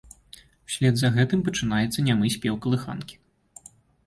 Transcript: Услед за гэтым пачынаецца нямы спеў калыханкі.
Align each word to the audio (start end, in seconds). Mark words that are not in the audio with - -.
Услед 0.69 0.97
за 1.01 1.11
гэтым 1.17 1.43
пачынаецца 1.49 2.07
нямы 2.09 2.33
спеў 2.37 2.59
калыханкі. 2.65 3.15